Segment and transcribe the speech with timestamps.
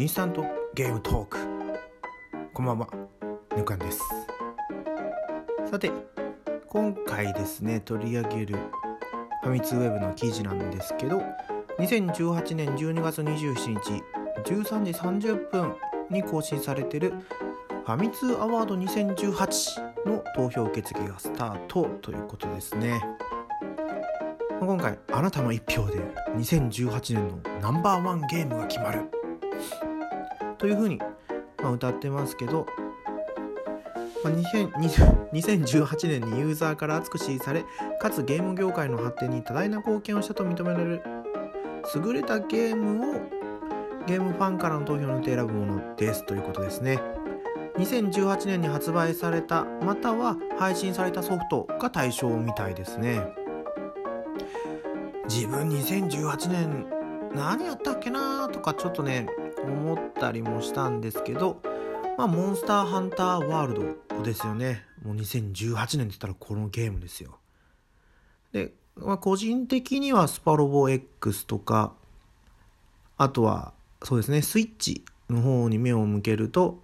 [0.00, 1.38] インスタントゲームトーク。
[2.54, 2.88] こんばんは。
[3.54, 4.00] ぬかんです。
[5.70, 5.92] さて
[6.70, 8.56] 今回ですね取り上げる
[9.42, 11.22] ファミツウェブの記事なんですけど
[11.78, 14.02] 2018年12月27日
[14.50, 15.74] 13時30分
[16.08, 17.12] に更新されてる
[17.84, 23.02] ファミツアワード2018の投票受付がスタートということですね。
[24.60, 25.98] 今回あなたの一票で
[26.38, 29.02] 2018年のナンバーワンゲームが決まる。
[30.60, 30.98] というふうに、
[31.62, 32.66] まあ、歌ってますけど、
[34.22, 37.64] まあ、2018年にユーザーから熱く支持され
[38.00, 41.02] かつゲーム業界の発展に多大な貢献をしたと認められる
[41.94, 43.20] 優れたゲームを
[44.06, 47.00] ゲームファンからの投票によって選ぶものですということですね。
[47.78, 53.22] 2018年に発売されたまたは配信されたソフトが対象みたいですね。
[55.26, 56.86] 自分2018年
[57.34, 59.26] 何やったっけなとかちょっとね
[59.64, 61.60] 思ったりもしたんですけど
[62.16, 64.84] まあモンスターハンターワールドですよね。
[65.02, 67.38] もう2018年って言ったらこのゲームですよ。
[68.52, 71.94] で、まあ、個人的にはスパロボ X とか
[73.16, 73.72] あとは
[74.02, 76.82] そうですねスイッチの方に目を向けると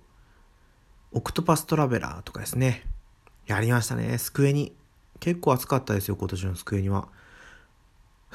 [1.12, 2.84] オクトパストラベラーとかですね。
[3.46, 4.18] やりましたね。
[4.18, 4.74] 机に
[5.20, 7.08] 結構暑かったですよ今年の机には。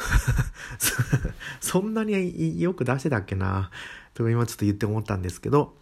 [1.62, 3.72] そんなによく出してたっけな
[4.14, 5.76] と今ちょっと言って思ったんですけど、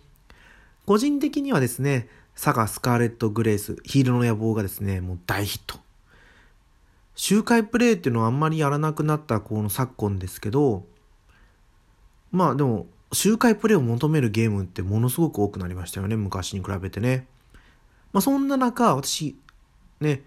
[0.85, 5.79] 個人的にはですね、サガスカーレット・グレース、ヒールの野望がですね、もう大ヒット。
[7.15, 10.85] 周回プレイっていうのはあんまりやらなくなったこの昨今ですけど、
[12.31, 17.27] まあでも、周回プレイを求めるゲームってものすごく多くなりましたよね、昔に比べてね。
[18.13, 19.35] まあそんな中、私、
[19.99, 20.23] ね、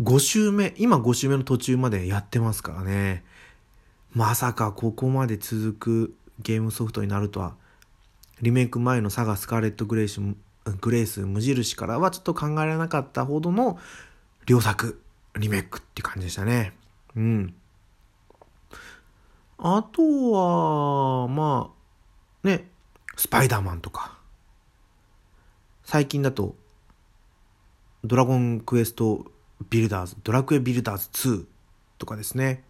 [0.00, 3.24] 5週目、今5週目の途中までやってますからね。
[4.14, 7.54] まさかここまで続くゲームソフトになるとは、
[8.40, 10.20] リメイク前のサガスカーレットグレース、
[10.80, 13.78] グレース無印からはちょっと考えられなかったほどの
[14.46, 15.00] 良作、
[15.36, 16.72] リメイクって感じでしたね。
[17.16, 17.54] うん。
[19.58, 20.02] あと
[20.32, 21.70] は、ま
[22.44, 22.68] あ、ね、
[23.16, 24.18] スパイダーマンとか。
[25.84, 26.56] 最近だと、
[28.04, 29.31] ドラゴンクエスト
[29.70, 31.08] ビルダーズ、ドラクエビルダーズ
[31.38, 31.44] 2
[31.98, 32.62] とかですね。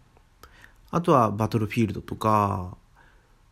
[0.91, 2.77] あとはバトルフィールドとか、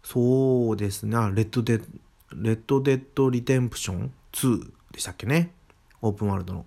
[0.04, 1.86] そうですね、レッドデッ
[2.34, 5.52] レッドデッドリデンプション2でしたっけね。
[6.02, 6.66] オープンワールドの。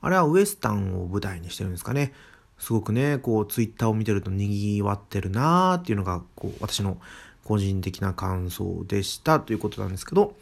[0.00, 2.12] あれはウエスタンを舞台にしてるんですかね。
[2.58, 6.98] すごくね、こう、ツイッターを見てると賑わってるなーっていうのが、こう、私の
[7.44, 10.36] 個人的な感想でしたということなんですけど、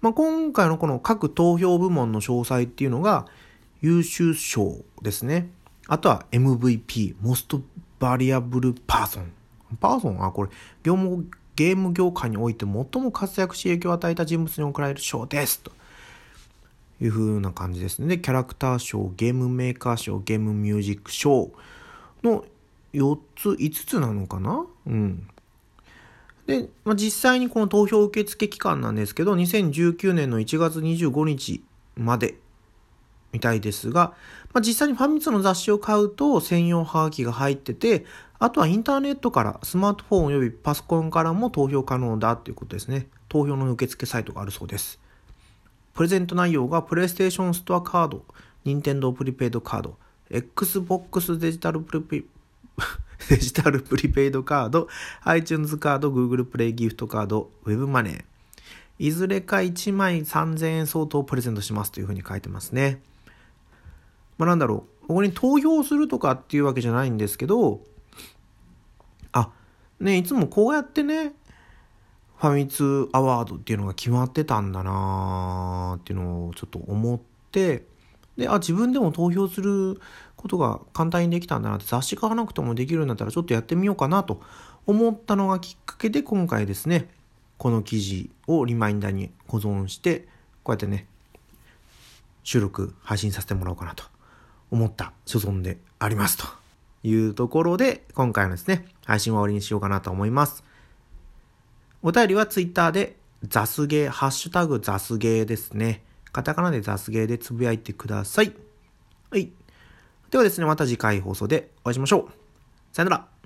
[0.00, 3.26] まあ、今回のこの各投票部門の詳細っていうのが、
[3.80, 5.50] 優秀賞ですね。
[5.86, 7.62] あとは MVP、Most
[7.98, 9.26] Variable Person。
[9.78, 10.50] パーソンはこれ、
[10.82, 15.60] 業務、ゲーム業界において最も活躍し影響を与えた人物に贈られる賞です。
[15.60, 15.72] と
[17.00, 18.08] いう風な感じですね。
[18.08, 21.50] でキャラクター賞、ゲームメーカー賞、ゲームミュージック賞
[22.22, 22.44] の
[22.92, 24.66] 4つ、5つなのかな？
[24.86, 25.28] うん。
[26.46, 31.62] で、まあ、実際にこの投票受付期間なんですけど、2019年の1月25日
[31.96, 32.36] まで
[33.32, 34.14] みたいですが、
[34.52, 38.04] まあ、実際にファミツの雑誌を買うと専用ハガキが入ってて、
[38.38, 43.06] あとはインターネットからスマートフォンおよびパソコンからも投票可能だということですね。
[43.28, 44.98] 投票の受付サイトがあるそうです。
[45.94, 48.24] プレゼント内容がプレイステーションストアカード、
[48.64, 49.96] 任天堂プリペイドカード、
[50.30, 52.24] Xbox デジタルプリペイ
[53.28, 54.88] デジタルプリペイドカード、
[55.24, 58.24] iTunes カード、Google プレイギフトカード、Web マネー。
[58.98, 63.00] いずれか1枚3000円相当をプレゼントしますというふうに書いてますね。
[64.40, 67.82] まあ、なんだろう、ここに投票するとかっていうわけじゃないんですけど、
[69.32, 69.50] あ、
[70.00, 71.34] ね、いつもこうやってね、
[72.38, 77.20] ファミ通アワードっていうのが決まってたんだなーっていうのをちょっと思っ
[77.52, 77.84] て、
[78.38, 80.00] で、あ、自分でも投票する
[80.36, 84.40] ことが簡単にできたんだなって雑誌買わなくてもできるんだったらちょっとやってみようかなと
[84.86, 87.10] 思ったのがきっかけで今回ですね、
[87.58, 90.28] この記事をリマインダーに保存して、
[90.62, 91.06] こうやってね、
[92.42, 94.04] 収録配信させてもらおうかなと。
[94.70, 96.46] 思った所存でありますと
[97.02, 100.64] いうところで、今回のですね、配信は終わりにしようかなと思います。
[102.02, 106.02] お便りは Twitter で雑芸、ハッシュタグ雑芸ですね。
[106.32, 108.52] カタカナで雑芸でつぶやいてください。
[109.30, 109.50] はい。
[110.30, 112.28] ではですね、また次回放送でお会いしましょう。
[112.92, 113.39] さよなら。